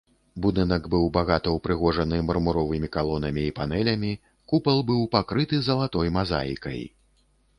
[0.43, 4.11] Будынак быў багата ўпрыгожаны мармуровымі калонамі і панэлямі,
[4.53, 6.81] купал быў пакрыты залатой мазаікай.